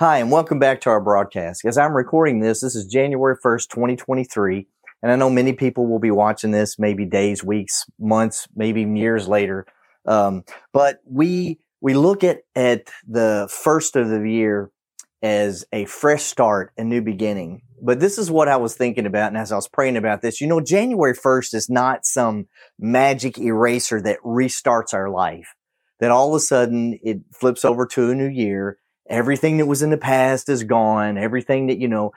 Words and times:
Hi, 0.00 0.18
and 0.18 0.28
welcome 0.28 0.58
back 0.58 0.80
to 0.80 0.90
our 0.90 1.00
broadcast. 1.00 1.64
As 1.64 1.78
I'm 1.78 1.94
recording 1.94 2.40
this, 2.40 2.62
this 2.62 2.74
is 2.74 2.84
January 2.84 3.36
1st, 3.36 3.68
2023. 3.68 4.66
And 5.00 5.12
I 5.12 5.14
know 5.14 5.30
many 5.30 5.52
people 5.52 5.86
will 5.86 6.00
be 6.00 6.10
watching 6.10 6.50
this 6.50 6.80
maybe 6.80 7.04
days, 7.04 7.44
weeks, 7.44 7.84
months, 8.00 8.48
maybe 8.56 8.82
years 8.82 9.28
later. 9.28 9.66
Um, 10.04 10.42
but 10.72 10.98
we, 11.08 11.60
we 11.80 11.94
look 11.94 12.24
at, 12.24 12.40
at 12.56 12.88
the 13.06 13.48
first 13.48 13.94
of 13.94 14.08
the 14.08 14.28
year 14.28 14.72
as 15.22 15.64
a 15.72 15.84
fresh 15.84 16.24
start, 16.24 16.72
a 16.76 16.82
new 16.82 17.00
beginning. 17.00 17.62
But 17.80 18.00
this 18.00 18.18
is 18.18 18.32
what 18.32 18.48
I 18.48 18.56
was 18.56 18.74
thinking 18.74 19.06
about. 19.06 19.28
And 19.28 19.36
as 19.36 19.52
I 19.52 19.54
was 19.54 19.68
praying 19.68 19.96
about 19.96 20.22
this, 20.22 20.40
you 20.40 20.48
know, 20.48 20.60
January 20.60 21.14
1st 21.14 21.54
is 21.54 21.70
not 21.70 22.04
some 22.04 22.48
magic 22.80 23.38
eraser 23.38 24.02
that 24.02 24.18
restarts 24.24 24.92
our 24.92 25.08
life, 25.08 25.54
that 26.00 26.10
all 26.10 26.30
of 26.30 26.34
a 26.34 26.40
sudden 26.40 26.98
it 27.00 27.20
flips 27.32 27.64
over 27.64 27.86
to 27.86 28.10
a 28.10 28.14
new 28.16 28.26
year 28.26 28.78
everything 29.08 29.58
that 29.58 29.66
was 29.66 29.82
in 29.82 29.90
the 29.90 29.98
past 29.98 30.48
is 30.48 30.64
gone. 30.64 31.18
Everything 31.18 31.66
that, 31.68 31.78
you 31.78 31.88
know, 31.88 32.12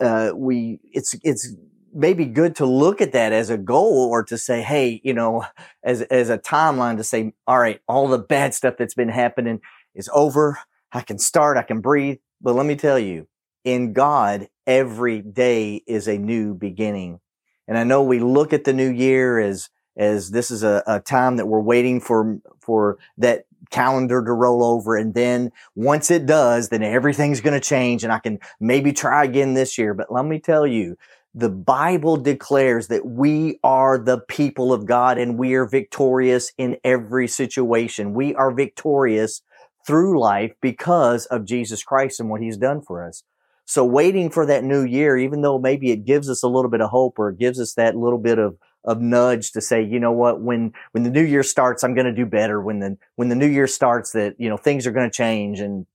uh, 0.00 0.32
we, 0.34 0.80
it's, 0.82 1.14
it's 1.22 1.54
maybe 1.92 2.24
good 2.26 2.56
to 2.56 2.66
look 2.66 3.00
at 3.00 3.12
that 3.12 3.32
as 3.32 3.50
a 3.50 3.58
goal 3.58 4.08
or 4.10 4.22
to 4.24 4.36
say, 4.38 4.62
Hey, 4.62 5.00
you 5.02 5.14
know, 5.14 5.44
as, 5.82 6.02
as 6.02 6.30
a 6.30 6.38
timeline 6.38 6.96
to 6.98 7.04
say, 7.04 7.32
all 7.46 7.58
right, 7.58 7.80
all 7.88 8.08
the 8.08 8.18
bad 8.18 8.54
stuff 8.54 8.74
that's 8.78 8.94
been 8.94 9.08
happening 9.08 9.60
is 9.94 10.10
over. 10.14 10.58
I 10.92 11.00
can 11.00 11.18
start. 11.18 11.56
I 11.56 11.62
can 11.62 11.80
breathe. 11.80 12.18
But 12.40 12.54
let 12.54 12.66
me 12.66 12.76
tell 12.76 12.98
you, 12.98 13.26
in 13.64 13.92
God, 13.92 14.48
every 14.66 15.22
day 15.22 15.82
is 15.86 16.06
a 16.06 16.18
new 16.18 16.54
beginning. 16.54 17.20
And 17.66 17.76
I 17.76 17.84
know 17.84 18.02
we 18.02 18.20
look 18.20 18.52
at 18.52 18.64
the 18.64 18.72
new 18.72 18.90
year 18.90 19.40
as, 19.40 19.70
as 19.96 20.30
this 20.30 20.50
is 20.50 20.62
a, 20.62 20.82
a 20.86 21.00
time 21.00 21.36
that 21.36 21.46
we're 21.46 21.60
waiting 21.60 22.00
for, 22.00 22.38
for 22.60 22.98
that 23.18 23.45
calendar 23.70 24.24
to 24.24 24.32
roll 24.32 24.64
over. 24.64 24.96
And 24.96 25.14
then 25.14 25.52
once 25.74 26.10
it 26.10 26.26
does, 26.26 26.68
then 26.68 26.82
everything's 26.82 27.40
going 27.40 27.58
to 27.58 27.66
change 27.66 28.04
and 28.04 28.12
I 28.12 28.18
can 28.18 28.38
maybe 28.60 28.92
try 28.92 29.24
again 29.24 29.54
this 29.54 29.78
year. 29.78 29.94
But 29.94 30.12
let 30.12 30.24
me 30.24 30.38
tell 30.38 30.66
you, 30.66 30.96
the 31.34 31.50
Bible 31.50 32.16
declares 32.16 32.88
that 32.88 33.04
we 33.04 33.60
are 33.62 33.98
the 33.98 34.20
people 34.20 34.72
of 34.72 34.86
God 34.86 35.18
and 35.18 35.38
we 35.38 35.54
are 35.54 35.66
victorious 35.66 36.50
in 36.56 36.78
every 36.82 37.28
situation. 37.28 38.14
We 38.14 38.34
are 38.34 38.50
victorious 38.50 39.42
through 39.86 40.18
life 40.18 40.54
because 40.62 41.26
of 41.26 41.44
Jesus 41.44 41.82
Christ 41.82 42.20
and 42.20 42.30
what 42.30 42.40
he's 42.40 42.56
done 42.56 42.80
for 42.80 43.06
us. 43.06 43.22
So 43.66 43.84
waiting 43.84 44.30
for 44.30 44.46
that 44.46 44.64
new 44.64 44.84
year, 44.84 45.16
even 45.16 45.42
though 45.42 45.58
maybe 45.58 45.90
it 45.90 46.04
gives 46.04 46.30
us 46.30 46.42
a 46.42 46.48
little 46.48 46.70
bit 46.70 46.80
of 46.80 46.90
hope 46.90 47.18
or 47.18 47.30
it 47.30 47.38
gives 47.38 47.60
us 47.60 47.74
that 47.74 47.96
little 47.96 48.18
bit 48.18 48.38
of 48.38 48.56
of 48.86 49.00
nudge 49.00 49.52
to 49.52 49.60
say, 49.60 49.82
you 49.82 49.98
know 49.98 50.12
what, 50.12 50.40
when, 50.40 50.72
when 50.92 51.02
the 51.02 51.10
new 51.10 51.22
year 51.22 51.42
starts, 51.42 51.82
I'm 51.82 51.94
going 51.94 52.06
to 52.06 52.14
do 52.14 52.24
better. 52.24 52.60
When 52.60 52.78
the, 52.78 52.96
when 53.16 53.28
the 53.28 53.34
new 53.34 53.48
year 53.48 53.66
starts 53.66 54.12
that, 54.12 54.36
you 54.38 54.48
know, 54.48 54.56
things 54.56 54.86
are 54.86 54.92
going 54.92 55.10
to 55.10 55.14
change 55.14 55.60
and, 55.60 55.86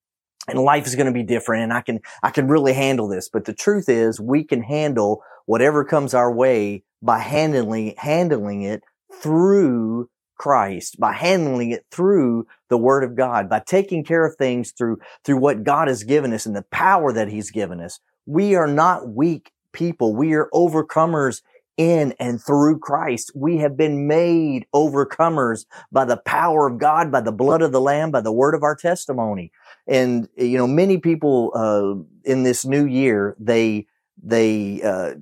and 0.47 0.59
life 0.59 0.85
is 0.85 0.95
going 0.95 1.07
to 1.07 1.13
be 1.13 1.23
different 1.23 1.63
and 1.63 1.73
I 1.73 1.81
can, 1.81 2.01
I 2.21 2.31
can 2.31 2.47
really 2.47 2.73
handle 2.73 3.07
this. 3.07 3.29
But 3.29 3.45
the 3.45 3.53
truth 3.53 3.87
is 3.87 4.19
we 4.19 4.43
can 4.43 4.61
handle 4.61 5.23
whatever 5.45 5.85
comes 5.85 6.13
our 6.13 6.31
way 6.31 6.83
by 7.01 7.19
handling, 7.19 7.95
handling 7.97 8.61
it 8.63 8.83
through 9.21 10.09
Christ, 10.35 10.99
by 10.99 11.13
handling 11.13 11.71
it 11.71 11.85
through 11.91 12.47
the 12.69 12.77
word 12.77 13.03
of 13.03 13.15
God, 13.15 13.47
by 13.47 13.61
taking 13.65 14.03
care 14.03 14.25
of 14.25 14.35
things 14.35 14.71
through, 14.71 14.97
through 15.23 15.37
what 15.37 15.63
God 15.63 15.87
has 15.87 16.03
given 16.03 16.33
us 16.33 16.45
and 16.45 16.55
the 16.55 16.65
power 16.71 17.13
that 17.13 17.29
he's 17.29 17.51
given 17.51 17.79
us. 17.79 17.99
We 18.25 18.55
are 18.55 18.67
not 18.67 19.07
weak 19.07 19.51
people. 19.71 20.15
We 20.15 20.33
are 20.33 20.49
overcomers 20.53 21.41
in 21.81 22.13
and 22.19 22.39
through 22.39 22.77
Christ. 22.77 23.31
We 23.33 23.57
have 23.57 23.75
been 23.75 24.07
made 24.07 24.67
overcomers 24.73 25.65
by 25.91 26.05
the 26.05 26.17
power 26.17 26.67
of 26.67 26.77
God, 26.77 27.11
by 27.11 27.21
the 27.21 27.31
blood 27.31 27.63
of 27.63 27.71
the 27.71 27.81
Lamb, 27.81 28.11
by 28.11 28.21
the 28.21 28.31
word 28.31 28.53
of 28.53 28.61
our 28.61 28.75
testimony. 28.75 29.51
And, 29.87 30.29
you 30.37 30.59
know, 30.59 30.67
many 30.67 30.99
people, 30.99 31.51
uh, 31.55 32.29
in 32.29 32.43
this 32.43 32.65
new 32.65 32.85
year, 32.85 33.35
they, 33.39 33.87
they, 34.21 34.83
uh, 34.83 35.15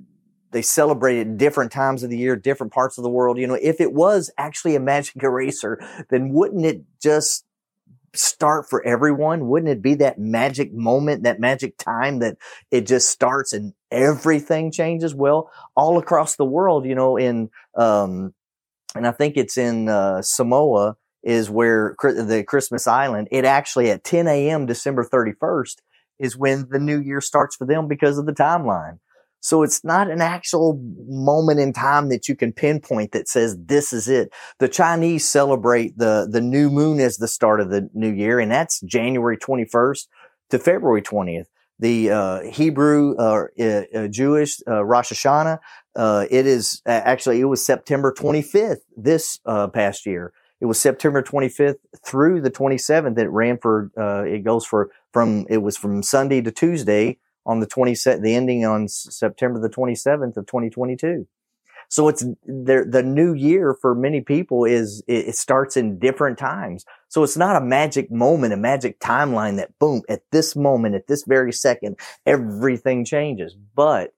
they 0.50 0.60
celebrate 0.60 1.20
at 1.20 1.38
different 1.38 1.72
times 1.72 2.02
of 2.02 2.10
the 2.10 2.18
year, 2.18 2.36
different 2.36 2.74
parts 2.74 2.98
of 2.98 3.04
the 3.04 3.10
world. 3.10 3.38
You 3.38 3.46
know, 3.46 3.54
if 3.54 3.80
it 3.80 3.94
was 3.94 4.30
actually 4.36 4.76
a 4.76 4.80
magic 4.80 5.16
eraser, 5.22 5.80
then 6.10 6.30
wouldn't 6.30 6.66
it 6.66 6.82
just 7.00 7.46
start 8.14 8.68
for 8.68 8.84
everyone? 8.84 9.48
Wouldn't 9.48 9.70
it 9.70 9.82
be 9.82 9.94
that 9.96 10.18
magic 10.18 10.72
moment, 10.72 11.22
that 11.24 11.40
magic 11.40 11.76
time 11.78 12.18
that 12.20 12.36
it 12.70 12.86
just 12.86 13.10
starts 13.10 13.52
and 13.52 13.72
everything 13.90 14.72
changes? 14.72 15.14
Well, 15.14 15.50
all 15.76 15.98
across 15.98 16.36
the 16.36 16.44
world, 16.44 16.86
you 16.86 16.94
know, 16.94 17.16
in, 17.16 17.50
um, 17.76 18.34
and 18.94 19.06
I 19.06 19.12
think 19.12 19.36
it's 19.36 19.56
in, 19.56 19.88
uh, 19.88 20.22
Samoa 20.22 20.96
is 21.22 21.50
where 21.50 21.94
the 22.02 22.44
Christmas 22.46 22.86
Island, 22.86 23.28
it 23.30 23.44
actually 23.44 23.90
at 23.90 24.04
10 24.04 24.26
a.m. 24.26 24.66
December 24.66 25.04
31st 25.04 25.76
is 26.18 26.36
when 26.36 26.68
the 26.70 26.78
new 26.78 27.00
year 27.00 27.20
starts 27.20 27.56
for 27.56 27.66
them 27.66 27.88
because 27.88 28.18
of 28.18 28.26
the 28.26 28.32
timeline. 28.32 28.98
So 29.40 29.62
it's 29.62 29.82
not 29.82 30.10
an 30.10 30.20
actual 30.20 30.78
moment 31.08 31.60
in 31.60 31.72
time 31.72 32.10
that 32.10 32.28
you 32.28 32.36
can 32.36 32.52
pinpoint 32.52 33.12
that 33.12 33.26
says 33.26 33.56
this 33.58 33.92
is 33.92 34.06
it. 34.06 34.32
The 34.58 34.68
Chinese 34.68 35.26
celebrate 35.26 35.96
the, 35.96 36.28
the 36.30 36.42
new 36.42 36.70
moon 36.70 37.00
as 37.00 37.16
the 37.16 37.28
start 37.28 37.60
of 37.60 37.70
the 37.70 37.88
new 37.94 38.12
year, 38.12 38.38
and 38.38 38.52
that's 38.52 38.80
January 38.80 39.38
21st 39.38 40.06
to 40.50 40.58
February 40.58 41.02
20th. 41.02 41.46
The 41.78 42.10
uh, 42.10 42.40
Hebrew 42.42 43.16
uh, 43.16 43.46
uh, 43.58 44.08
Jewish 44.08 44.58
uh, 44.68 44.84
Rosh 44.84 45.12
Hashanah, 45.12 45.58
uh, 45.96 46.26
it 46.30 46.46
is 46.46 46.82
actually 46.84 47.40
it 47.40 47.46
was 47.46 47.64
September 47.64 48.12
25th 48.12 48.80
this 48.94 49.40
uh, 49.46 49.68
past 49.68 50.04
year. 50.04 50.34
It 50.60 50.66
was 50.66 50.78
September 50.78 51.22
25th 51.22 51.76
through 52.04 52.42
the 52.42 52.50
27th. 52.50 53.18
It 53.18 53.30
ran 53.30 53.56
for 53.56 53.90
it 54.26 54.44
goes 54.44 54.66
for 54.66 54.90
from 55.10 55.46
it 55.48 55.58
was 55.62 55.78
from 55.78 56.02
Sunday 56.02 56.42
to 56.42 56.50
Tuesday 56.50 57.16
on 57.46 57.60
the 57.60 57.66
20 57.66 57.94
the 57.94 58.34
ending 58.34 58.64
on 58.64 58.88
September 58.88 59.60
the 59.60 59.68
27th 59.68 60.36
of 60.36 60.46
2022. 60.46 61.26
So 61.90 62.06
it's 62.06 62.22
the, 62.46 62.86
the 62.88 63.02
new 63.02 63.34
year 63.34 63.74
for 63.74 63.96
many 63.96 64.20
people 64.20 64.64
is, 64.64 65.02
it 65.08 65.34
starts 65.34 65.76
in 65.76 65.98
different 65.98 66.38
times. 66.38 66.84
So 67.08 67.24
it's 67.24 67.36
not 67.36 67.56
a 67.56 67.60
magic 67.60 68.12
moment, 68.12 68.52
a 68.52 68.56
magic 68.56 69.00
timeline 69.00 69.56
that 69.56 69.76
boom, 69.80 70.02
at 70.08 70.22
this 70.30 70.54
moment, 70.54 70.94
at 70.94 71.08
this 71.08 71.24
very 71.24 71.52
second, 71.52 71.98
everything 72.24 73.04
changes. 73.04 73.56
But 73.74 74.14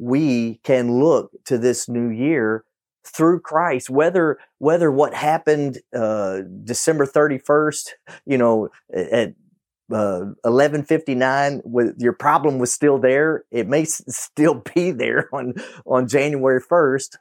we 0.00 0.56
can 0.64 0.98
look 0.98 1.30
to 1.44 1.58
this 1.58 1.88
new 1.88 2.08
year 2.08 2.64
through 3.04 3.38
Christ, 3.38 3.88
whether, 3.88 4.38
whether 4.58 4.90
what 4.90 5.14
happened, 5.14 5.78
uh, 5.94 6.40
December 6.64 7.06
31st, 7.06 7.90
you 8.26 8.36
know, 8.36 8.68
at 8.92 9.34
uh, 9.92 10.34
1159 10.42 11.62
with 11.64 11.94
your 11.98 12.12
problem 12.12 12.58
was 12.58 12.72
still 12.72 12.98
there. 12.98 13.44
It 13.50 13.68
may 13.68 13.82
s- 13.82 14.02
still 14.08 14.62
be 14.74 14.90
there 14.90 15.28
on 15.32 15.54
on 15.86 16.08
january 16.08 16.60
1st 16.60 17.16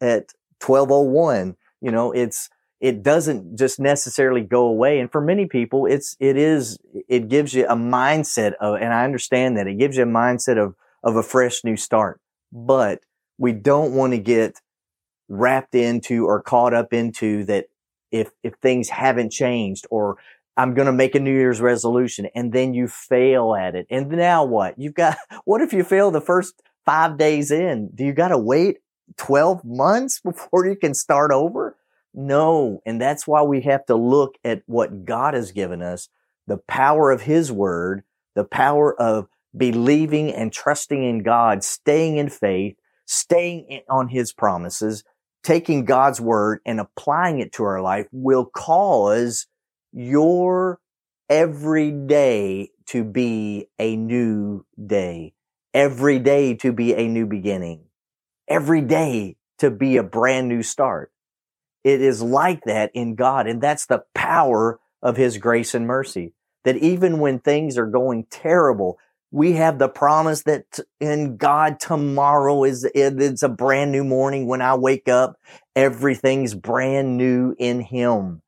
at 0.00 0.32
1201 0.64 1.56
you 1.80 1.90
know 1.90 2.12
it's 2.12 2.48
it 2.80 3.02
doesn't 3.02 3.58
just 3.58 3.80
necessarily 3.80 4.42
go 4.42 4.66
away 4.66 4.98
and 4.98 5.10
for 5.10 5.20
many 5.20 5.46
people 5.46 5.86
it's 5.86 6.16
it 6.20 6.36
is 6.36 6.78
it 7.08 7.28
gives 7.28 7.54
you 7.54 7.66
a 7.66 7.74
mindset 7.74 8.52
of 8.60 8.76
and 8.76 8.92
i 8.92 9.04
understand 9.04 9.56
that 9.56 9.66
it 9.66 9.78
gives 9.78 9.96
you 9.96 10.02
a 10.02 10.06
mindset 10.06 10.62
of 10.62 10.74
of 11.06 11.16
a 11.16 11.22
fresh 11.22 11.64
new 11.64 11.76
start. 11.76 12.20
But 12.52 13.00
we 13.38 13.52
don't 13.52 13.92
want 13.92 14.12
to 14.12 14.18
get 14.18 14.60
wrapped 15.28 15.74
into 15.74 16.26
or 16.26 16.42
caught 16.42 16.74
up 16.74 16.92
into 16.92 17.44
that 17.44 17.66
if 18.10 18.30
if 18.42 18.54
things 18.56 18.88
haven't 18.88 19.32
changed 19.32 19.86
or 19.90 20.16
I'm 20.56 20.74
going 20.74 20.86
to 20.86 20.92
make 20.92 21.14
a 21.14 21.20
New 21.20 21.32
Year's 21.32 21.60
resolution 21.60 22.28
and 22.34 22.52
then 22.52 22.72
you 22.72 22.88
fail 22.88 23.54
at 23.54 23.74
it. 23.74 23.86
And 23.90 24.08
now 24.08 24.44
what? 24.44 24.78
You've 24.78 24.94
got, 24.94 25.18
what 25.44 25.60
if 25.60 25.72
you 25.72 25.84
fail 25.84 26.10
the 26.10 26.20
first 26.20 26.62
five 26.84 27.18
days 27.18 27.50
in? 27.50 27.90
Do 27.94 28.04
you 28.04 28.12
got 28.12 28.28
to 28.28 28.38
wait 28.38 28.78
12 29.16 29.64
months 29.64 30.20
before 30.24 30.66
you 30.66 30.76
can 30.76 30.94
start 30.94 31.30
over? 31.30 31.76
No. 32.14 32.80
And 32.86 33.00
that's 33.00 33.26
why 33.26 33.42
we 33.42 33.60
have 33.62 33.84
to 33.86 33.96
look 33.96 34.36
at 34.44 34.62
what 34.66 35.04
God 35.04 35.34
has 35.34 35.52
given 35.52 35.82
us, 35.82 36.08
the 36.46 36.56
power 36.56 37.10
of 37.10 37.22
his 37.22 37.52
word, 37.52 38.02
the 38.34 38.44
power 38.44 38.98
of 39.00 39.28
believing 39.54 40.32
and 40.32 40.52
trusting 40.52 41.02
in 41.02 41.22
God, 41.22 41.62
staying 41.64 42.16
in 42.16 42.28
faith, 42.28 42.76
staying 43.06 43.82
on 43.88 44.08
his 44.08 44.32
promises, 44.32 45.04
taking 45.42 45.84
God's 45.84 46.20
word 46.20 46.60
and 46.66 46.80
applying 46.80 47.40
it 47.40 47.52
to 47.52 47.64
our 47.64 47.80
life 47.80 48.06
will 48.10 48.46
cause 48.46 49.46
your 49.96 50.78
every 51.30 51.90
day 51.90 52.70
to 52.84 53.02
be 53.02 53.66
a 53.78 53.96
new 53.96 54.64
day, 54.86 55.32
every 55.72 56.18
day 56.18 56.54
to 56.54 56.70
be 56.70 56.94
a 56.94 57.08
new 57.08 57.26
beginning, 57.26 57.86
every 58.46 58.82
day 58.82 59.36
to 59.58 59.70
be 59.70 59.96
a 59.96 60.02
brand 60.02 60.48
new 60.48 60.62
start. 60.62 61.10
It 61.82 62.02
is 62.02 62.20
like 62.20 62.64
that 62.64 62.90
in 62.92 63.14
God. 63.14 63.46
And 63.46 63.62
that's 63.62 63.86
the 63.86 64.04
power 64.14 64.78
of 65.02 65.16
his 65.16 65.38
grace 65.38 65.74
and 65.74 65.86
mercy 65.86 66.34
that 66.64 66.76
even 66.76 67.18
when 67.18 67.38
things 67.38 67.78
are 67.78 67.86
going 67.86 68.26
terrible, 68.28 68.98
we 69.30 69.52
have 69.52 69.78
the 69.78 69.88
promise 69.88 70.42
that 70.42 70.78
in 71.00 71.38
God 71.38 71.80
tomorrow 71.80 72.64
is 72.64 72.84
it's 72.94 73.42
a 73.42 73.48
brand 73.48 73.92
new 73.92 74.04
morning 74.04 74.46
when 74.46 74.60
I 74.60 74.74
wake 74.74 75.08
up. 75.08 75.36
Everything's 75.74 76.54
brand 76.54 77.16
new 77.16 77.54
in 77.58 77.80
him 77.80 78.42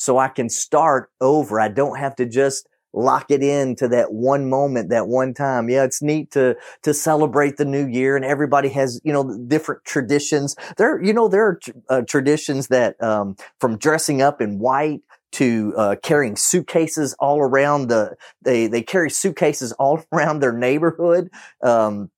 so 0.00 0.16
I 0.16 0.28
can 0.28 0.48
start 0.48 1.10
over. 1.20 1.60
I 1.60 1.68
don't 1.68 1.98
have 1.98 2.16
to 2.16 2.24
just 2.24 2.66
lock 2.94 3.26
it 3.30 3.42
in 3.42 3.76
to 3.76 3.86
that 3.88 4.14
one 4.14 4.48
moment, 4.48 4.88
that 4.88 5.08
one 5.08 5.34
time. 5.34 5.68
Yeah, 5.68 5.84
it's 5.84 6.00
neat 6.00 6.30
to, 6.30 6.56
to 6.84 6.94
celebrate 6.94 7.58
the 7.58 7.66
new 7.66 7.86
year 7.86 8.16
and 8.16 8.24
everybody 8.24 8.70
has, 8.70 8.98
you 9.04 9.12
know, 9.12 9.36
different 9.46 9.84
traditions. 9.84 10.56
There, 10.78 11.02
you 11.02 11.12
know, 11.12 11.28
there 11.28 11.46
are 11.46 11.60
uh, 11.90 12.00
traditions 12.08 12.68
that, 12.68 13.00
um, 13.02 13.36
from 13.60 13.76
dressing 13.76 14.22
up 14.22 14.40
in 14.40 14.58
white 14.58 15.02
to 15.32 15.74
uh, 15.76 15.96
carrying 16.02 16.34
suitcases 16.34 17.14
all 17.20 17.38
around 17.38 17.88
the 17.88 18.16
they 18.42 18.66
they 18.66 18.82
carry 18.82 19.10
suitcases 19.10 19.70
all 19.72 20.02
around 20.12 20.40
their 20.40 20.52
neighborhood 20.52 21.30
um, 21.62 22.10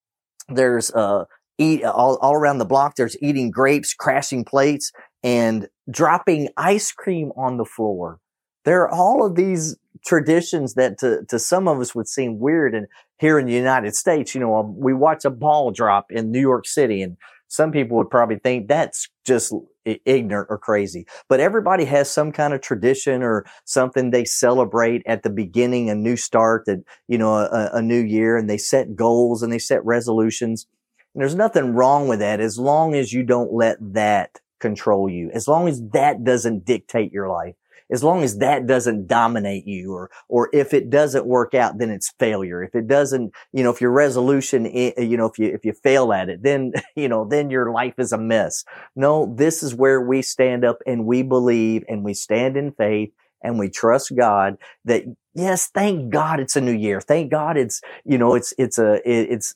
there's 0.49 0.91
uh 0.93 1.27
eat 1.59 1.85
all, 1.85 2.17
all 2.23 2.33
around 2.33 2.57
the 2.57 2.65
block 2.65 2.97
there's 2.97 3.15
eating 3.21 3.51
grapes 3.51 3.93
crashing 3.93 4.47
plates 4.47 4.93
and 5.23 5.69
dropping 5.91 6.49
ice 6.57 6.93
cream 6.93 7.33
on 7.37 7.57
the 7.57 7.65
floor 7.65 8.19
there 8.65 8.83
are 8.83 8.91
all 8.91 9.27
of 9.27 9.35
these 9.35 9.77
traditions 10.05 10.75
that 10.75 10.99
to, 10.99 11.25
to 11.29 11.39
some 11.39 11.67
of 11.67 11.81
us 11.81 11.95
would 11.95 12.09
seem 12.09 12.39
weird 12.39 12.75
and 12.75 12.87
here 13.19 13.39
in 13.39 13.47
the 13.47 13.53
united 13.53 13.95
states 13.95 14.35
you 14.35 14.41
know 14.41 14.57
um, 14.57 14.79
we 14.79 14.93
watch 14.93 15.25
a 15.25 15.31
ball 15.31 15.71
drop 15.71 16.07
in 16.11 16.31
new 16.31 16.41
york 16.41 16.67
city 16.67 17.03
and 17.03 17.17
some 17.49 17.71
people 17.71 17.99
would 17.99 18.09
probably 18.09 18.39
think 18.39 18.67
that's 18.67 19.11
just 19.27 19.53
ignorant 19.85 20.49
or 20.51 20.57
crazy. 20.57 21.07
But 21.29 21.41
everybody 21.41 21.85
has 21.85 22.11
some 22.11 22.33
kind 22.33 22.55
of 22.55 22.63
tradition 22.63 23.23
or 23.23 23.45
something 23.67 24.11
they 24.11 24.25
celebrate 24.25 25.03
at 25.07 25.23
the 25.23 25.29
beginning, 25.29 25.91
a 25.91 25.95
new 25.95 26.17
start 26.17 26.65
that, 26.65 26.83
you 27.09 27.19
know, 27.19 27.35
a, 27.35 27.71
a 27.75 27.83
new 27.83 28.01
year 28.03 28.39
and 28.39 28.49
they 28.49 28.57
set 28.57 28.97
goals 28.97 29.43
and 29.43 29.53
they 29.53 29.59
set 29.59 29.85
resolutions. 29.85 30.67
And 31.15 31.21
there's 31.21 31.35
nothing 31.35 31.75
wrong 31.75 32.09
with 32.09 32.21
that 32.21 32.41
as 32.41 32.59
long 32.59 32.95
as 32.95 33.13
you 33.13 33.23
don't 33.23 33.53
let 33.53 33.77
that 33.81 34.41
control 34.63 35.11
you, 35.11 35.31
as 35.35 35.47
long 35.47 35.69
as 35.69 35.83
that 35.93 36.25
doesn't 36.25 36.65
dictate 36.65 37.13
your 37.13 37.29
life 37.29 37.55
as 37.93 38.03
long 38.03 38.23
as 38.23 38.39
that 38.39 38.67
doesn't 38.67 39.07
dominate 39.07 39.67
you 39.67 39.93
or, 39.93 40.11
or 40.29 40.49
if 40.53 40.73
it 40.73 40.89
doesn't 40.89 41.27
work 41.27 41.55
out, 41.55 41.79
then 41.79 41.91
it's 41.91 42.13
failure. 42.19 42.63
If 42.63 42.75
it 42.75 42.89
doesn't, 42.89 43.33
you 43.53 43.63
know, 43.63 43.71
if 43.71 43.83
your 43.83 43.93
resolution, 43.93 44.65
you 44.65 45.17
know, 45.17 45.27
if 45.27 45.39
you, 45.39 45.49
if 45.49 45.65
you 45.65 45.75
fail 45.75 46.13
at 46.13 46.31
it, 46.31 46.43
then, 46.43 46.73
you 46.97 47.09
know, 47.09 47.27
then 47.29 47.51
your 47.51 47.71
life 47.71 47.95
is 47.99 48.13
a 48.13 48.19
mess. 48.19 48.65
No, 48.97 49.33
this 49.37 49.63
is 49.63 49.75
where 49.75 50.01
we 50.01 50.23
stand 50.23 50.65
up 50.65 50.79
and 50.87 51.05
we 51.05 51.23
believe 51.23 51.85
and 51.87 52.03
we 52.03 52.15
stand 52.15 52.57
in 52.57 52.73
faith 52.73 53.13
and 53.43 53.59
we 53.59 53.69
trust 53.69 54.17
God 54.17 54.57
that 54.87 55.05
yes, 55.35 55.69
thank 55.69 56.11
God 56.11 56.41
it's 56.41 56.57
a 56.57 56.61
new 56.61 56.73
year. 56.73 57.01
Thank 57.01 57.31
God 57.31 57.59
it's, 57.59 57.83
you 58.05 58.17
know, 58.17 58.35
it's, 58.35 58.55
it's 58.57 58.79
a, 58.79 58.95
it, 59.09 59.29
it's 59.31 59.55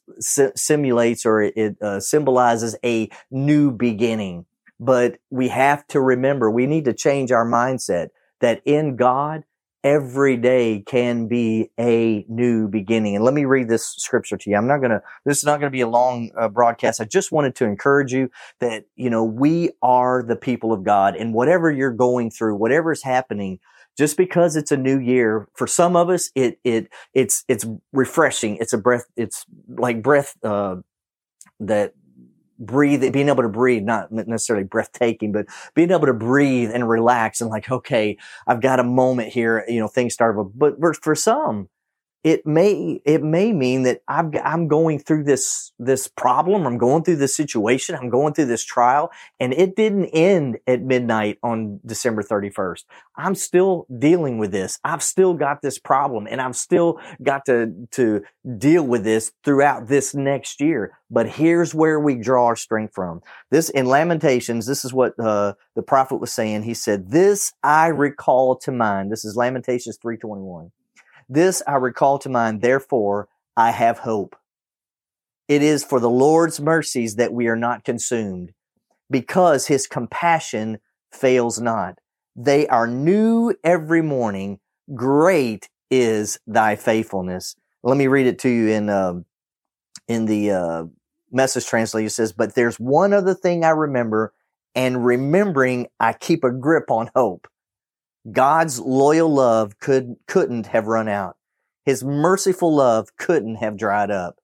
simulates 0.57 1.25
or 1.25 1.43
it, 1.43 1.81
uh, 1.81 2.01
symbolizes 2.01 2.77
a 2.85 3.09
new 3.31 3.71
beginning. 3.71 4.45
But 4.79 5.19
we 5.31 5.49
have 5.49 5.87
to 5.89 6.01
remember 6.01 6.51
we 6.51 6.67
need 6.67 6.85
to 6.85 6.93
change 6.93 7.33
our 7.33 7.47
mindset 7.47 8.09
that 8.41 8.61
in 8.65 8.97
God, 8.97 9.45
every 9.83 10.37
day 10.37 10.83
can 10.85 11.29
be 11.29 11.71
a 11.79 12.27
new 12.29 12.67
beginning. 12.67 13.15
And 13.15 13.25
let 13.25 13.35
me 13.35 13.45
read 13.45 13.69
this 13.69 13.87
scripture 13.87 14.37
to 14.37 14.51
you. 14.51 14.57
I'm 14.57 14.67
not 14.67 14.79
going 14.79 14.91
to, 14.91 15.01
this 15.25 15.39
is 15.39 15.45
not 15.45 15.61
going 15.61 15.71
to 15.71 15.77
be 15.77 15.81
a 15.81 15.89
long 15.89 16.31
uh, 16.37 16.49
broadcast. 16.49 17.01
I 17.01 17.05
just 17.05 17.31
wanted 17.31 17.55
to 17.57 17.65
encourage 17.65 18.13
you 18.13 18.29
that, 18.59 18.87
you 18.97 19.09
know, 19.09 19.23
we 19.23 19.71
are 19.83 20.25
the 20.25 20.35
people 20.35 20.73
of 20.73 20.83
God 20.83 21.15
and 21.15 21.33
whatever 21.33 21.71
you're 21.71 21.93
going 21.93 22.31
through, 22.31 22.57
whatever 22.57 22.91
is 22.91 23.05
happening, 23.05 23.61
just 23.97 24.17
because 24.17 24.57
it's 24.57 24.73
a 24.73 24.77
new 24.77 24.99
year, 24.99 25.47
for 25.55 25.69
some 25.69 25.95
of 25.95 26.11
us, 26.11 26.31
it, 26.35 26.59
it, 26.65 26.89
it's, 27.15 27.45
it's 27.49 27.65
refreshing. 27.93 28.57
It's 28.57 28.73
a 28.73 28.79
breath, 28.79 29.07
it's 29.17 29.45
like 29.69 30.03
breath, 30.03 30.37
uh, 30.43 30.77
that 31.61 31.95
breathe, 32.59 33.01
being 33.13 33.29
able 33.29 33.43
to 33.43 33.49
breathe, 33.49 33.83
not 33.83 34.11
necessarily 34.11 34.65
breathtaking, 34.65 35.33
but 35.33 35.47
being 35.75 35.91
able 35.91 36.07
to 36.07 36.15
breathe 36.15 36.71
and 36.73 36.89
relax 36.89 37.41
and 37.41 37.51
like, 37.51 37.71
okay, 37.71 38.17
I've 38.47 38.61
got 38.61 38.81
a 38.81 38.85
moment 38.85 39.33
here, 39.33 39.65
you 39.69 39.81
know, 39.81 39.89
things 39.89 40.15
start, 40.15 40.37
but 40.55 40.77
for 41.03 41.15
some, 41.15 41.69
it 42.25 42.45
may 42.45 43.01
it 43.05 43.23
may 43.23 43.53
mean 43.53 43.85
that 43.85 44.01
I'm 44.09 44.33
I'm 44.43 44.67
going 44.67 44.99
through 44.99 45.25
this 45.25 45.73
this 45.79 46.09
problem, 46.09 46.67
I'm 46.67 46.79
going 46.79 47.05
through 47.05 47.17
this 47.17 47.37
situation, 47.37 47.95
I'm 47.95 48.11
going 48.11 48.35
through 48.35 48.47
this 48.47 48.65
trial, 48.65 49.11
and 49.39 49.53
it 49.53 49.77
didn't 49.77 50.07
end 50.07 50.59
at 50.67 50.83
midnight 50.83 51.39
on 51.43 51.81
December 51.87 52.23
31st. 52.23 52.85
I'm 53.17 53.35
still 53.35 53.87
dealing 53.99 54.39
with 54.39 54.51
this. 54.51 54.79
I've 54.83 55.03
still 55.03 55.35
got 55.35 55.63
this 55.63 55.79
problem, 55.79 56.27
and 56.29 56.41
I've 56.41 56.57
still 56.57 57.01
got 57.23 57.45
to 57.47 57.73
to 57.93 58.23
deal 58.59 58.83
with 58.83 59.05
this 59.05 59.33
throughout 59.45 59.89
this 59.89 60.15
next 60.15 60.61
year. 60.61 60.99
But 61.09 61.29
here's 61.29 61.75
where 61.75 62.01
we 62.01 62.17
draw 62.17 62.47
our 62.47 62.57
strength 62.57 62.95
from. 62.95 63.23
This 63.51 63.71
in 63.71 63.87
Lamentations, 63.87 64.67
this 64.67 64.85
is 64.85 64.93
what 64.93 65.19
uh, 65.21 65.53
the 65.77 65.83
prophet 65.83 66.17
was 66.17 66.33
saying. 66.33 66.65
He 66.65 66.75
said, 66.75 67.11
"This 67.11 67.53
I 67.63 67.87
recall 67.87 68.57
to 68.57 68.73
mind." 68.73 69.13
This 69.13 69.25
is 69.25 69.37
Lamentations 69.37 69.97
321. 69.99 70.73
This 71.29 71.63
I 71.67 71.77
recall 71.77 72.19
to 72.21 72.29
mind, 72.29 72.61
therefore 72.61 73.29
I 73.57 73.71
have 73.71 73.99
hope. 73.99 74.37
It 75.49 75.63
is 75.63 75.85
for 75.85 76.01
the 76.01 76.11
Lord's 76.11 76.61
mercies 76.61 77.17
that 77.17 77.33
we 77.33 77.49
are 77.49 77.57
not 77.57 77.85
consumed, 77.85 78.53
because 79.11 79.67
his 79.67 79.87
compassion 79.87 80.79
fails 81.13 81.61
not. 81.61 81.99
They 82.35 82.67
are 82.69 82.87
new 82.87 83.55
every 83.65 84.03
morning. 84.03 84.61
Great 84.95 85.69
is 85.91 86.39
thy 86.47 86.77
faithfulness. 86.77 87.57
Let 87.83 87.97
me 87.97 88.09
read 88.09 88.27
it 88.27 88.39
to 88.41 88.49
you 88.49 88.69
in 88.69 88.89
uh, 88.89 89.15
in 90.09 90.27
the 90.27 90.51
uh, 90.51 90.85
message 91.31 91.67
translator. 91.67 92.07
It 92.07 92.11
says, 92.11 92.33
"But 92.33 92.55
there's 92.55 92.79
one 92.79 93.13
other 93.13 93.35
thing 93.35 93.65
I 93.65 93.71
remember, 93.71 94.35
and 94.75 95.05
remembering 95.05 95.87
I 95.99 96.13
keep 96.13 96.45
a 96.45 96.51
grip 96.51 96.91
on 96.91 97.11
hope. 97.15 97.49
God's 98.31 98.81
loyal 98.81 99.33
love 99.33 99.79
could, 99.79 100.17
couldn't 100.27 100.67
have 100.69 100.87
run 100.87 101.09
out. 101.09 101.37
His 101.85 102.03
merciful 102.03 102.75
love 102.75 103.09
couldn't 103.17 103.57
have 103.57 103.77
dried 103.77 104.11
up. 104.11 104.37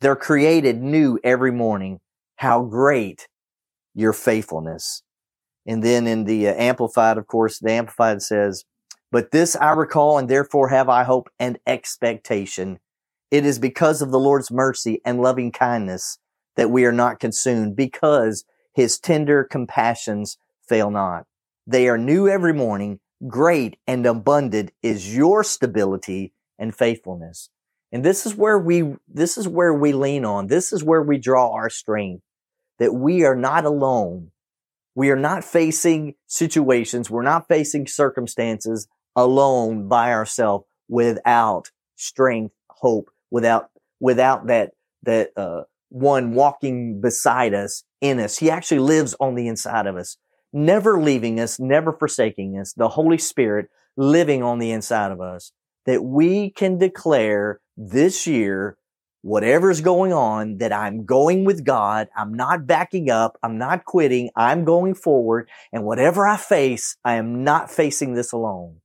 They're 0.00 0.16
created 0.16 0.80
new 0.80 1.18
every 1.22 1.52
morning. 1.52 2.00
How 2.36 2.62
great 2.62 3.28
your 3.94 4.12
faithfulness. 4.12 5.02
And 5.66 5.82
then 5.82 6.06
in 6.06 6.24
the 6.24 6.48
uh, 6.48 6.54
Amplified, 6.54 7.18
of 7.18 7.26
course, 7.26 7.58
the 7.58 7.72
Amplified 7.72 8.22
says, 8.22 8.64
but 9.10 9.30
this 9.30 9.56
I 9.56 9.72
recall 9.72 10.18
and 10.18 10.28
therefore 10.28 10.68
have 10.68 10.88
I 10.88 11.04
hope 11.04 11.28
and 11.38 11.58
expectation. 11.66 12.78
It 13.30 13.44
is 13.44 13.58
because 13.58 14.00
of 14.00 14.10
the 14.10 14.18
Lord's 14.18 14.50
mercy 14.50 15.00
and 15.04 15.20
loving 15.20 15.52
kindness 15.52 16.18
that 16.56 16.70
we 16.70 16.84
are 16.84 16.92
not 16.92 17.20
consumed 17.20 17.76
because 17.76 18.44
his 18.72 18.98
tender 18.98 19.44
compassions 19.44 20.38
fail 20.66 20.90
not. 20.90 21.24
They 21.66 21.88
are 21.88 21.98
new 21.98 22.28
every 22.28 22.54
morning 22.54 23.00
great 23.26 23.78
and 23.86 24.06
abundant 24.06 24.70
is 24.82 25.14
your 25.14 25.42
stability 25.42 26.32
and 26.58 26.74
faithfulness. 26.74 27.50
And 27.90 28.04
this 28.04 28.26
is 28.26 28.34
where 28.34 28.58
we, 28.58 28.96
this 29.08 29.38
is 29.38 29.48
where 29.48 29.72
we 29.72 29.92
lean 29.92 30.24
on. 30.24 30.48
This 30.48 30.72
is 30.72 30.84
where 30.84 31.02
we 31.02 31.18
draw 31.18 31.52
our 31.52 31.70
strength 31.70 32.22
that 32.78 32.94
we 32.94 33.24
are 33.24 33.36
not 33.36 33.64
alone. 33.64 34.30
We 34.94 35.10
are 35.10 35.16
not 35.16 35.44
facing 35.44 36.14
situations. 36.26 37.10
We're 37.10 37.22
not 37.22 37.48
facing 37.48 37.86
circumstances 37.86 38.88
alone 39.16 39.88
by 39.88 40.12
ourselves 40.12 40.66
without 40.88 41.70
strength, 41.96 42.54
hope, 42.70 43.10
without, 43.30 43.70
without 44.00 44.46
that, 44.46 44.72
that, 45.02 45.30
uh, 45.36 45.62
one 45.90 46.34
walking 46.34 47.00
beside 47.00 47.54
us 47.54 47.84
in 48.00 48.20
us. 48.20 48.38
He 48.38 48.50
actually 48.50 48.80
lives 48.80 49.14
on 49.18 49.34
the 49.34 49.48
inside 49.48 49.86
of 49.86 49.96
us 49.96 50.18
never 50.52 51.00
leaving 51.00 51.40
us, 51.40 51.58
never 51.58 51.92
forsaking 51.92 52.58
us, 52.58 52.72
the 52.72 52.88
Holy 52.88 53.18
Spirit 53.18 53.68
living 53.96 54.42
on 54.42 54.58
the 54.58 54.70
inside 54.70 55.10
of 55.10 55.20
us, 55.20 55.52
that 55.86 56.02
we 56.02 56.50
can 56.50 56.78
declare 56.78 57.60
this 57.76 58.26
year, 58.26 58.76
whatever's 59.22 59.80
going 59.80 60.12
on, 60.12 60.58
that 60.58 60.72
I'm 60.72 61.04
going 61.04 61.44
with 61.44 61.64
God. 61.64 62.08
I'm 62.16 62.32
not 62.32 62.66
backing 62.66 63.10
up. 63.10 63.38
I'm 63.42 63.58
not 63.58 63.84
quitting. 63.84 64.30
I'm 64.36 64.64
going 64.64 64.94
forward. 64.94 65.48
And 65.72 65.84
whatever 65.84 66.26
I 66.26 66.36
face, 66.36 66.96
I 67.04 67.14
am 67.14 67.44
not 67.44 67.70
facing 67.70 68.14
this 68.14 68.32
alone. 68.32 68.80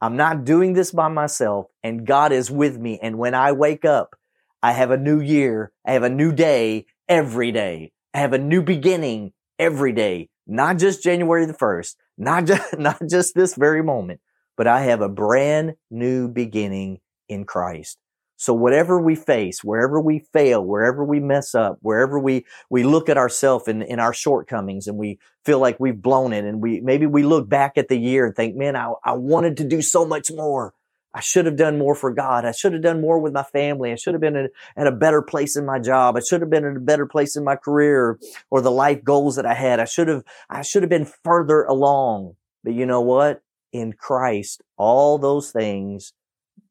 I'm 0.00 0.16
not 0.16 0.44
doing 0.44 0.72
this 0.72 0.90
by 0.90 1.08
myself 1.08 1.66
and 1.82 2.06
God 2.06 2.32
is 2.32 2.50
with 2.50 2.78
me. 2.78 2.98
And 3.00 3.18
when 3.18 3.34
I 3.34 3.52
wake 3.52 3.84
up, 3.84 4.16
I 4.60 4.72
have 4.72 4.90
a 4.90 4.96
new 4.96 5.20
year. 5.20 5.72
I 5.86 5.92
have 5.92 6.02
a 6.02 6.08
new 6.08 6.32
day 6.32 6.86
every 7.08 7.52
day. 7.52 7.92
I 8.12 8.18
have 8.18 8.32
a 8.32 8.38
new 8.38 8.62
beginning 8.62 9.32
every 9.58 9.92
day 9.92 10.28
not 10.46 10.78
just 10.78 11.02
January 11.02 11.46
the 11.46 11.54
1st, 11.54 11.96
not 12.18 12.46
just, 12.46 12.78
not 12.78 13.00
just 13.08 13.34
this 13.34 13.54
very 13.54 13.82
moment, 13.82 14.20
but 14.56 14.66
I 14.66 14.82
have 14.82 15.00
a 15.00 15.08
brand 15.08 15.74
new 15.90 16.28
beginning 16.28 16.98
in 17.28 17.44
Christ. 17.44 17.98
So 18.36 18.52
whatever 18.52 19.00
we 19.00 19.14
face, 19.14 19.62
wherever 19.62 20.00
we 20.00 20.26
fail, 20.32 20.64
wherever 20.64 21.04
we 21.04 21.20
mess 21.20 21.54
up, 21.54 21.78
wherever 21.80 22.18
we, 22.18 22.44
we 22.70 22.82
look 22.82 23.08
at 23.08 23.16
ourselves 23.16 23.68
in, 23.68 23.82
in 23.82 24.00
our 24.00 24.12
shortcomings 24.12 24.88
and 24.88 24.98
we 24.98 25.20
feel 25.44 25.60
like 25.60 25.78
we've 25.78 26.02
blown 26.02 26.32
it 26.32 26.44
and 26.44 26.60
we, 26.60 26.80
maybe 26.80 27.06
we 27.06 27.22
look 27.22 27.48
back 27.48 27.78
at 27.78 27.86
the 27.86 27.96
year 27.96 28.26
and 28.26 28.34
think, 28.34 28.56
man, 28.56 28.74
I, 28.74 28.94
I 29.04 29.12
wanted 29.12 29.58
to 29.58 29.64
do 29.64 29.80
so 29.80 30.04
much 30.04 30.28
more. 30.32 30.74
I 31.14 31.20
should 31.20 31.44
have 31.46 31.56
done 31.56 31.78
more 31.78 31.94
for 31.94 32.10
God. 32.12 32.44
I 32.44 32.52
should 32.52 32.72
have 32.72 32.82
done 32.82 33.00
more 33.00 33.18
with 33.18 33.32
my 33.32 33.42
family. 33.42 33.92
I 33.92 33.96
should 33.96 34.14
have 34.14 34.20
been 34.20 34.36
at, 34.36 34.50
at 34.76 34.86
a 34.86 34.92
better 34.92 35.20
place 35.20 35.56
in 35.56 35.66
my 35.66 35.78
job. 35.78 36.16
I 36.16 36.20
should 36.20 36.40
have 36.40 36.48
been 36.50 36.64
in 36.64 36.76
a 36.76 36.80
better 36.80 37.06
place 37.06 37.36
in 37.36 37.44
my 37.44 37.56
career 37.56 38.18
or 38.50 38.60
the 38.60 38.70
life 38.70 39.04
goals 39.04 39.36
that 39.36 39.44
I 39.44 39.54
had. 39.54 39.78
I 39.78 39.84
should 39.84 40.08
have, 40.08 40.24
I 40.48 40.62
should 40.62 40.82
have 40.82 40.90
been 40.90 41.10
further 41.22 41.62
along. 41.64 42.36
But 42.64 42.74
you 42.74 42.86
know 42.86 43.02
what? 43.02 43.42
In 43.72 43.92
Christ, 43.92 44.62
all 44.76 45.18
those 45.18 45.50
things 45.50 46.12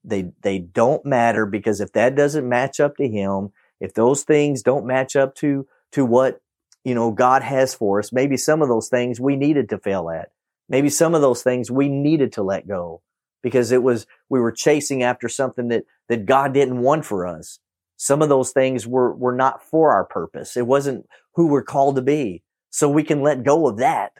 they, 0.03 0.31
they 0.41 0.57
don't 0.57 1.05
matter 1.05 1.45
because 1.45 1.79
if 1.79 1.91
that 1.93 2.15
doesn't 2.15 2.47
match 2.47 2.79
up 2.79 2.97
to 2.97 3.07
him, 3.07 3.51
if 3.79 3.93
those 3.93 4.23
things 4.23 4.63
don't 4.63 4.85
match 4.85 5.15
up 5.15 5.35
to, 5.35 5.67
to 5.91 6.05
what, 6.05 6.41
you 6.83 6.95
know, 6.95 7.11
God 7.11 7.43
has 7.43 7.75
for 7.75 7.99
us, 7.99 8.11
maybe 8.11 8.37
some 8.37 8.63
of 8.63 8.67
those 8.67 8.89
things 8.89 9.19
we 9.19 9.35
needed 9.35 9.69
to 9.69 9.77
fail 9.77 10.09
at. 10.09 10.31
Maybe 10.67 10.89
some 10.89 11.13
of 11.13 11.21
those 11.21 11.43
things 11.43 11.69
we 11.69 11.89
needed 11.89 12.33
to 12.33 12.43
let 12.43 12.67
go 12.67 13.01
because 13.41 13.71
it 13.71 13.83
was, 13.83 14.05
we 14.29 14.39
were 14.39 14.51
chasing 14.51 15.03
after 15.03 15.27
something 15.27 15.67
that, 15.69 15.83
that 16.09 16.25
God 16.25 16.53
didn't 16.53 16.79
want 16.79 17.05
for 17.05 17.25
us. 17.25 17.59
Some 17.97 18.21
of 18.21 18.29
those 18.29 18.51
things 18.51 18.87
were, 18.87 19.13
were 19.15 19.35
not 19.35 19.63
for 19.63 19.91
our 19.91 20.05
purpose. 20.05 20.57
It 20.57 20.67
wasn't 20.67 21.05
who 21.35 21.47
we're 21.47 21.63
called 21.63 21.95
to 21.97 22.01
be. 22.01 22.43
So 22.69 22.89
we 22.89 23.03
can 23.03 23.21
let 23.21 23.43
go 23.43 23.67
of 23.67 23.77
that. 23.77 24.13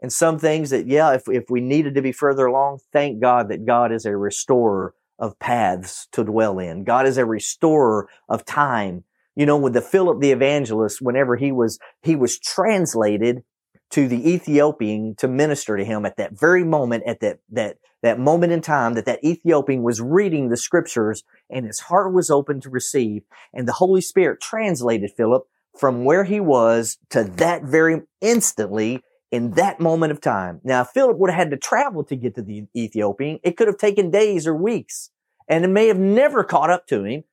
And 0.00 0.12
some 0.12 0.38
things 0.38 0.70
that, 0.70 0.86
yeah, 0.86 1.14
if, 1.14 1.22
if 1.26 1.50
we 1.50 1.60
needed 1.60 1.94
to 1.96 2.02
be 2.02 2.12
further 2.12 2.46
along, 2.46 2.78
thank 2.92 3.20
God 3.20 3.48
that 3.48 3.66
God 3.66 3.90
is 3.92 4.04
a 4.04 4.16
restorer 4.16 4.94
of 5.18 5.38
paths 5.40 6.06
to 6.12 6.22
dwell 6.22 6.58
in. 6.58 6.84
God 6.84 7.06
is 7.06 7.18
a 7.18 7.24
restorer 7.24 8.08
of 8.28 8.44
time. 8.44 9.04
You 9.34 9.46
know, 9.46 9.56
with 9.56 9.72
the 9.72 9.80
Philip 9.80 10.20
the 10.20 10.30
evangelist, 10.30 11.00
whenever 11.00 11.36
he 11.36 11.50
was, 11.50 11.78
he 12.02 12.14
was 12.14 12.38
translated 12.38 13.42
to 13.90 14.06
the 14.06 14.30
Ethiopian 14.30 15.14
to 15.16 15.28
minister 15.28 15.76
to 15.76 15.84
him 15.84 16.04
at 16.04 16.16
that 16.16 16.38
very 16.38 16.64
moment, 16.64 17.04
at 17.06 17.20
that, 17.20 17.38
that, 17.50 17.78
that 18.02 18.18
moment 18.18 18.52
in 18.52 18.60
time 18.60 18.94
that 18.94 19.06
that 19.06 19.24
Ethiopian 19.24 19.82
was 19.82 20.00
reading 20.00 20.48
the 20.48 20.56
scriptures 20.56 21.24
and 21.50 21.66
his 21.66 21.80
heart 21.80 22.12
was 22.12 22.30
open 22.30 22.60
to 22.60 22.70
receive. 22.70 23.22
And 23.52 23.66
the 23.66 23.72
Holy 23.72 24.00
Spirit 24.00 24.40
translated 24.40 25.10
Philip 25.16 25.44
from 25.76 26.04
where 26.04 26.24
he 26.24 26.40
was 26.40 26.98
to 27.10 27.24
that 27.24 27.64
very 27.64 28.02
instantly 28.20 29.02
in 29.30 29.52
that 29.52 29.80
moment 29.80 30.12
of 30.12 30.20
time. 30.20 30.60
Now, 30.64 30.84
Philip 30.84 31.18
would 31.18 31.30
have 31.30 31.38
had 31.38 31.50
to 31.50 31.56
travel 31.56 32.04
to 32.04 32.16
get 32.16 32.34
to 32.34 32.42
the 32.42 32.66
Ethiopian. 32.76 33.40
It 33.42 33.56
could 33.56 33.68
have 33.68 33.78
taken 33.78 34.10
days 34.10 34.46
or 34.46 34.54
weeks 34.54 35.10
and 35.48 35.64
it 35.64 35.68
may 35.68 35.88
have 35.88 35.98
never 35.98 36.44
caught 36.44 36.70
up 36.70 36.86
to 36.88 37.04
him. 37.04 37.24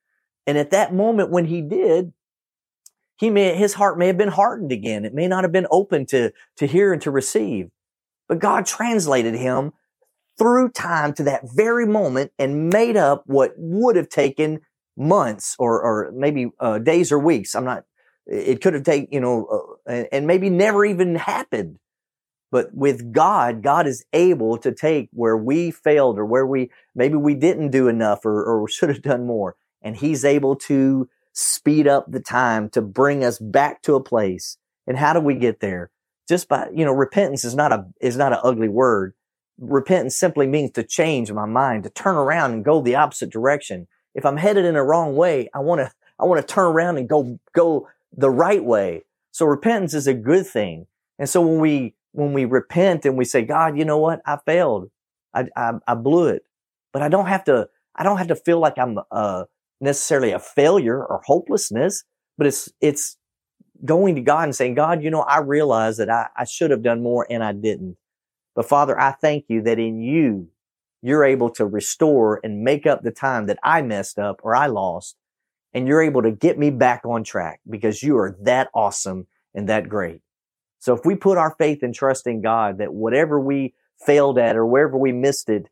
And 0.47 0.57
at 0.57 0.71
that 0.71 0.93
moment 0.93 1.31
when 1.31 1.45
he 1.45 1.61
did, 1.61 2.13
he 3.17 3.29
may, 3.29 3.55
his 3.55 3.75
heart 3.75 3.97
may 3.97 4.07
have 4.07 4.17
been 4.17 4.29
hardened 4.29 4.71
again. 4.71 5.05
It 5.05 5.13
may 5.13 5.27
not 5.27 5.43
have 5.43 5.51
been 5.51 5.67
open 5.71 6.05
to, 6.07 6.31
to 6.57 6.67
hear 6.67 6.91
and 6.93 7.01
to 7.03 7.11
receive, 7.11 7.69
but 8.27 8.39
God 8.39 8.65
translated 8.65 9.35
him 9.35 9.71
through 10.37 10.69
time 10.69 11.13
to 11.13 11.23
that 11.23 11.43
very 11.55 11.85
moment 11.85 12.31
and 12.37 12.69
made 12.69 12.97
up 12.97 13.23
what 13.25 13.53
would 13.57 13.95
have 13.95 14.09
taken 14.09 14.59
months 14.97 15.55
or, 15.59 15.81
or 15.81 16.11
maybe 16.13 16.51
uh, 16.59 16.79
days 16.79 17.11
or 17.11 17.19
weeks. 17.19 17.55
I'm 17.55 17.65
not, 17.65 17.83
it 18.27 18.61
could 18.61 18.73
have 18.73 18.83
taken, 18.83 19.07
you 19.11 19.19
know, 19.21 19.77
uh, 19.89 20.03
and 20.11 20.27
maybe 20.27 20.49
never 20.49 20.83
even 20.83 21.15
happened. 21.15 21.79
But 22.51 22.73
with 22.73 23.11
God, 23.11 23.63
God 23.63 23.87
is 23.87 24.05
able 24.13 24.57
to 24.57 24.71
take 24.73 25.09
where 25.11 25.37
we 25.37 25.71
failed 25.71 26.17
or 26.17 26.25
where 26.25 26.45
we, 26.45 26.69
maybe 26.95 27.15
we 27.15 27.35
didn't 27.35 27.71
do 27.71 27.87
enough 27.87 28.25
or, 28.25 28.43
or 28.43 28.67
should 28.67 28.89
have 28.89 29.01
done 29.01 29.25
more. 29.25 29.55
And 29.81 29.95
he's 29.95 30.25
able 30.25 30.55
to 30.57 31.09
speed 31.35 31.85
up 31.87 32.09
the 32.09 32.19
time 32.19 32.69
to 32.69 32.81
bring 32.81 33.23
us 33.23 33.37
back 33.37 33.81
to 33.83 33.95
a 33.95 34.03
place. 34.03 34.57
And 34.87 34.97
how 34.97 35.13
do 35.13 35.19
we 35.19 35.35
get 35.35 35.59
there? 35.59 35.91
Just 36.27 36.47
by, 36.47 36.69
you 36.73 36.85
know, 36.85 36.93
repentance 36.93 37.43
is 37.43 37.53
not 37.53 37.71
a, 37.71 37.85
is 38.01 38.17
not 38.17 38.33
an 38.33 38.39
ugly 38.43 38.69
word. 38.69 39.13
Repentance 39.59 40.15
simply 40.15 40.47
means 40.47 40.71
to 40.71 40.83
change 40.83 41.31
my 41.31 41.45
mind, 41.45 41.83
to 41.83 41.89
turn 41.89 42.15
around 42.15 42.53
and 42.53 42.65
go 42.65 42.81
the 42.81 42.95
opposite 42.95 43.29
direction. 43.29 43.87
If 44.15 44.25
I'm 44.25 44.37
headed 44.37 44.65
in 44.65 44.75
a 44.75 44.83
wrong 44.83 45.15
way, 45.15 45.49
I 45.53 45.59
want 45.59 45.81
to, 45.81 45.91
I 46.17 46.25
want 46.25 46.41
to 46.41 46.53
turn 46.53 46.67
around 46.67 46.97
and 46.97 47.07
go, 47.07 47.37
go 47.53 47.89
the 48.15 48.29
right 48.29 48.63
way. 48.63 49.03
So 49.31 49.45
repentance 49.45 49.93
is 49.93 50.07
a 50.07 50.13
good 50.13 50.47
thing. 50.47 50.87
And 51.19 51.29
so 51.29 51.41
when 51.41 51.59
we, 51.59 51.95
when 52.13 52.31
we 52.31 52.45
repent 52.45 53.05
and 53.05 53.17
we 53.17 53.25
say, 53.25 53.41
God, 53.41 53.77
you 53.77 53.83
know 53.83 53.97
what? 53.97 54.21
I 54.25 54.37
failed. 54.45 54.89
I, 55.33 55.47
I, 55.55 55.73
I 55.85 55.95
blew 55.95 56.27
it, 56.29 56.43
but 56.93 57.01
I 57.01 57.09
don't 57.09 57.27
have 57.27 57.43
to, 57.45 57.67
I 57.93 58.03
don't 58.03 58.17
have 58.17 58.29
to 58.29 58.35
feel 58.35 58.59
like 58.59 58.77
I'm, 58.77 58.97
uh, 59.11 59.43
necessarily 59.81 60.31
a 60.31 60.39
failure 60.39 61.03
or 61.03 61.21
hopelessness, 61.25 62.03
but 62.37 62.47
it's, 62.47 62.71
it's 62.81 63.17
going 63.83 64.15
to 64.15 64.21
God 64.21 64.45
and 64.45 64.55
saying, 64.55 64.75
God, 64.75 65.03
you 65.03 65.09
know, 65.09 65.21
I 65.21 65.39
realize 65.39 65.97
that 65.97 66.09
I, 66.09 66.27
I 66.35 66.45
should 66.45 66.71
have 66.71 66.83
done 66.83 67.03
more 67.03 67.27
and 67.29 67.43
I 67.43 67.51
didn't. 67.53 67.97
But 68.55 68.67
Father, 68.67 68.99
I 68.99 69.11
thank 69.11 69.45
you 69.49 69.61
that 69.63 69.79
in 69.79 69.99
you, 69.99 70.49
you're 71.01 71.25
able 71.25 71.49
to 71.51 71.65
restore 71.65 72.39
and 72.43 72.63
make 72.63 72.87
up 72.87 73.03
the 73.03 73.11
time 73.11 73.47
that 73.47 73.59
I 73.63 73.81
messed 73.81 74.17
up 74.17 74.39
or 74.43 74.55
I 74.55 74.67
lost. 74.67 75.17
And 75.73 75.87
you're 75.87 76.01
able 76.01 76.21
to 76.21 76.31
get 76.31 76.57
me 76.57 76.69
back 76.69 77.01
on 77.05 77.23
track 77.25 77.59
because 77.69 78.01
you 78.01 78.17
are 78.17 78.37
that 78.43 78.69
awesome 78.73 79.27
and 79.53 79.67
that 79.67 79.89
great. 79.89 80.21
So 80.79 80.95
if 80.95 81.01
we 81.03 81.15
put 81.15 81.37
our 81.37 81.53
faith 81.57 81.83
and 81.83 81.93
trust 81.93 82.27
in 82.27 82.41
God 82.41 82.77
that 82.77 82.93
whatever 82.93 83.39
we 83.39 83.73
failed 84.05 84.37
at 84.37 84.55
or 84.55 84.65
wherever 84.65 84.97
we 84.97 85.11
missed 85.11 85.49
it, 85.49 85.67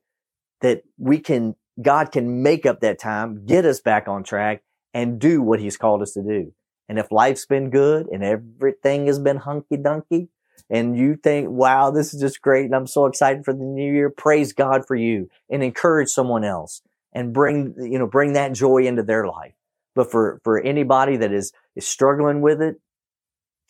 that 0.62 0.84
we 0.98 1.20
can 1.20 1.56
God 1.82 2.12
can 2.12 2.44
make 2.44 2.66
up 2.66 2.82
that 2.82 3.00
time, 3.00 3.46
get 3.46 3.66
us 3.66 3.82
back 3.82 4.08
on 4.08 4.24
track 4.24 4.64
and 4.94 5.20
do 5.20 5.42
what 5.42 5.60
he's 5.60 5.78
called 5.78 6.02
us 6.02 6.14
to 6.14 6.22
do. 6.22 6.54
And 6.88 7.00
if 7.00 7.12
life's 7.12 7.46
been 7.46 7.70
good 7.70 8.08
and 8.12 8.24
everything 8.24 9.08
has 9.08 9.20
been 9.20 9.38
hunky 9.38 9.78
dunky 9.78 10.28
and 10.70 10.98
you 10.98 11.16
think, 11.16 11.50
wow, 11.50 11.90
this 11.92 12.14
is 12.14 12.22
just 12.22 12.42
great 12.42 12.66
and 12.66 12.76
I'm 12.76 12.88
so 12.88 13.06
excited 13.06 13.44
for 13.46 13.54
the 13.54 13.64
new 13.64 13.92
year, 13.92 14.10
praise 14.10 14.54
God 14.54 14.86
for 14.86 14.96
you 14.96 15.30
and 15.50 15.64
encourage 15.64 16.10
someone 16.10 16.44
else 16.44 16.82
and 17.14 17.34
bring, 17.34 17.74
you 17.78 17.98
know, 17.98 18.08
bring 18.08 18.34
that 18.34 18.54
joy 18.54 18.86
into 18.86 19.04
their 19.04 19.26
life. 19.26 19.54
But 19.96 20.12
for, 20.12 20.40
for 20.44 20.60
anybody 20.60 21.18
that 21.18 21.32
is, 21.32 21.54
is 21.76 21.88
struggling 21.88 22.42
with 22.42 22.62
it, 22.62 22.76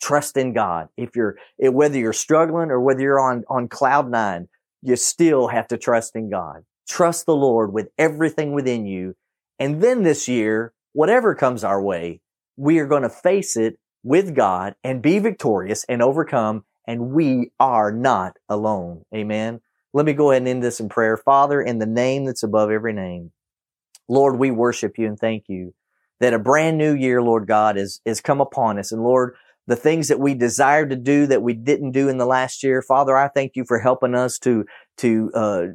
trust 0.02 0.36
in 0.36 0.52
God. 0.52 0.88
If 0.96 1.16
you're, 1.16 1.36
whether 1.58 1.98
you're 1.98 2.12
struggling 2.12 2.70
or 2.70 2.80
whether 2.80 3.00
you're 3.00 3.20
on, 3.20 3.44
on 3.48 3.68
cloud 3.68 4.10
nine, 4.10 4.48
you 4.82 4.96
still 4.96 5.48
have 5.48 5.68
to 5.68 5.78
trust 5.78 6.16
in 6.16 6.30
God. 6.30 6.64
Trust 6.88 7.26
the 7.26 7.36
Lord 7.36 7.72
with 7.72 7.88
everything 7.98 8.52
within 8.52 8.86
you. 8.86 9.16
And 9.58 9.82
then 9.82 10.02
this 10.02 10.28
year, 10.28 10.72
whatever 10.92 11.34
comes 11.34 11.64
our 11.64 11.82
way, 11.82 12.20
we 12.56 12.78
are 12.78 12.86
going 12.86 13.02
to 13.02 13.08
face 13.08 13.56
it 13.56 13.78
with 14.02 14.34
God 14.34 14.74
and 14.84 15.02
be 15.02 15.18
victorious 15.18 15.84
and 15.88 16.02
overcome. 16.02 16.64
And 16.86 17.12
we 17.12 17.52
are 17.58 17.90
not 17.90 18.36
alone. 18.48 19.04
Amen. 19.14 19.60
Let 19.94 20.06
me 20.06 20.12
go 20.12 20.30
ahead 20.30 20.42
and 20.42 20.48
end 20.48 20.62
this 20.62 20.80
in 20.80 20.88
prayer. 20.88 21.16
Father, 21.16 21.62
in 21.62 21.78
the 21.78 21.86
name 21.86 22.24
that's 22.24 22.42
above 22.42 22.70
every 22.70 22.92
name, 22.92 23.32
Lord, 24.08 24.38
we 24.38 24.50
worship 24.50 24.98
you 24.98 25.06
and 25.06 25.18
thank 25.18 25.44
you 25.48 25.72
that 26.20 26.34
a 26.34 26.38
brand 26.38 26.78
new 26.78 26.94
year, 26.94 27.22
Lord 27.22 27.46
God, 27.46 27.76
is, 27.76 28.00
is 28.04 28.20
come 28.20 28.40
upon 28.40 28.78
us. 28.78 28.92
And 28.92 29.02
Lord, 29.02 29.34
the 29.66 29.76
things 29.76 30.08
that 30.08 30.20
we 30.20 30.34
desired 30.34 30.90
to 30.90 30.96
do 30.96 31.26
that 31.28 31.42
we 31.42 31.54
didn't 31.54 31.92
do 31.92 32.08
in 32.08 32.18
the 32.18 32.26
last 32.26 32.62
year, 32.62 32.82
Father, 32.82 33.16
I 33.16 33.28
thank 33.28 33.56
you 33.56 33.64
for 33.64 33.78
helping 33.78 34.14
us 34.14 34.38
to, 34.40 34.66
to, 34.98 35.30
uh, 35.34 35.66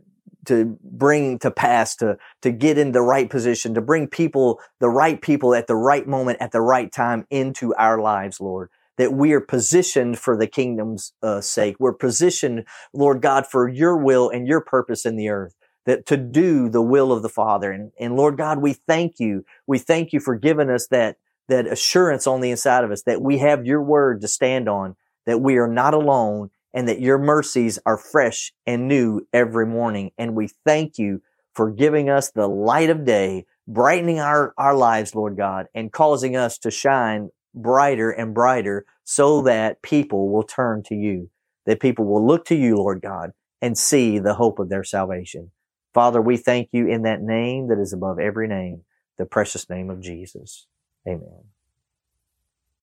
to 0.46 0.77
bring 0.84 1.39
to 1.39 1.51
pass, 1.51 1.96
to, 1.98 2.17
to 2.41 2.51
get 2.51 2.77
in 2.77 2.91
the 2.91 3.01
right 3.01 3.29
position, 3.29 3.74
to 3.74 3.81
bring 3.81 4.08
people, 4.08 4.60
the 4.79 4.89
right 4.89 5.22
people 5.22 5.53
at 5.53 5.67
the 5.67 5.75
right 5.75 6.08
moment, 6.08 6.38
at 6.41 6.51
the 6.51 6.62
right 6.62 6.91
time 6.91 7.25
into 7.29 7.74
our 7.75 8.00
lives, 8.00 8.39
Lord. 8.39 8.69
That 8.98 9.13
we 9.13 9.31
are 9.31 9.41
positioned 9.41 10.19
for 10.19 10.36
the 10.36 10.48
kingdom's 10.48 11.13
uh, 11.24 11.39
sake. 11.39 11.77
We're 11.79 11.93
positioned, 11.93 12.65
Lord 12.93 13.22
God, 13.22 13.48
for 13.48 13.69
your 13.69 13.96
will 13.96 14.29
and 14.29 14.48
your 14.48 14.60
purpose 14.60 15.05
in 15.05 15.15
the 15.15 15.29
earth. 15.29 15.55
That 15.86 16.05
to 16.08 16.17
do 16.17 16.69
the 16.69 16.81
will 16.81 17.13
of 17.13 17.22
the 17.22 17.29
Father. 17.29 17.72
And, 17.72 17.91
and 18.00 18.15
Lord 18.15 18.38
God, 18.38 18.60
we 18.60 18.74
thank 18.74 19.19
you. 19.19 19.46
We 19.65 19.79
thank 19.79 20.12
you 20.12 20.19
for 20.19 20.36
giving 20.36 20.69
us 20.69 20.88
that, 20.88 21.15
that 21.48 21.65
assurance 21.65 22.27
on 22.27 22.41
the 22.41 22.51
inside 22.51 22.84
of 22.84 22.91
us 22.91 23.03
that 23.03 23.22
we 23.22 23.38
have 23.38 23.65
your 23.65 23.81
word 23.81 24.19
to 24.22 24.27
stand 24.27 24.67
on, 24.67 24.98
that 25.25 25.39
we 25.39 25.58
are 25.58 25.67
not 25.67 25.93
alone 25.93 26.51
and 26.73 26.88
that 26.88 27.01
your 27.01 27.17
mercies 27.17 27.79
are 27.85 27.97
fresh 27.97 28.53
and 28.65 28.88
new 28.88 29.21
every 29.33 29.65
morning. 29.65 30.11
And 30.17 30.35
we 30.35 30.49
thank 30.65 30.97
you 30.97 31.21
for 31.53 31.71
giving 31.71 32.09
us 32.09 32.31
the 32.31 32.47
light 32.47 32.89
of 32.89 33.05
day, 33.05 33.45
brightening 33.67 34.19
our, 34.19 34.53
our 34.57 34.75
lives, 34.75 35.15
Lord 35.15 35.35
God, 35.35 35.65
and 35.73 35.91
causing 35.91 36.35
us 36.35 36.57
to 36.59 36.71
shine 36.71 37.29
brighter 37.53 38.11
and 38.11 38.33
brighter 38.33 38.85
so 39.03 39.41
that 39.41 39.81
people 39.81 40.29
will 40.31 40.43
turn 40.43 40.83
to 40.83 40.95
you, 40.95 41.29
that 41.65 41.79
people 41.79 42.05
will 42.05 42.25
look 42.25 42.45
to 42.45 42.55
you, 42.55 42.75
Lord 42.75 43.01
God, 43.01 43.31
and 43.61 43.77
see 43.77 44.19
the 44.19 44.35
hope 44.35 44.59
of 44.59 44.69
their 44.69 44.83
salvation. 44.83 45.51
Father, 45.93 46.21
we 46.21 46.38
thank 46.38 46.69
you 46.71 46.88
in 46.88 47.01
that 47.01 47.21
name 47.21 47.67
that 47.69 47.79
is 47.79 47.93
above 47.93 48.19
every 48.19 48.47
name, 48.47 48.83
the 49.17 49.25
precious 49.25 49.69
name 49.69 49.89
of 49.89 50.01
Jesus. 50.01 50.67
Amen. 51.07 51.49